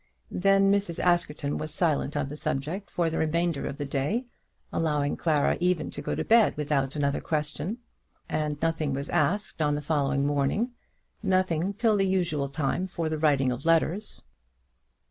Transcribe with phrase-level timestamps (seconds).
[0.31, 0.97] Then Mrs.
[0.97, 4.25] Askerton was silent on the subject for the remainder of the day,
[4.73, 7.77] allowing Clara even to go to bed without another question.
[8.27, 10.71] And nothing was asked on the following morning,
[11.21, 14.23] nothing till the usual time for the writing of letters.